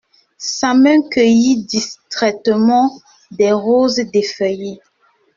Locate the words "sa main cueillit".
0.39-1.61